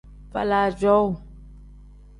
Faala 0.31 0.61
cowuu. 0.79 1.11